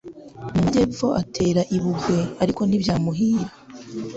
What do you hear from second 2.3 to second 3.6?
ariko ntibyamuhira.